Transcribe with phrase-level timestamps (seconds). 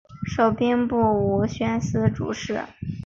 [0.35, 2.59] 授兵部武选司主事。